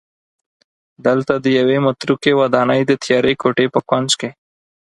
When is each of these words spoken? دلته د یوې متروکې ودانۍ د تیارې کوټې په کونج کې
دلته 1.05 1.33
د 1.39 1.45
یوې 1.59 1.77
متروکې 1.85 2.31
ودانۍ 2.41 2.81
د 2.85 2.91
تیارې 3.03 3.33
کوټې 3.41 3.65
په 3.73 3.79
کونج 3.89 4.09
کې 4.19 4.29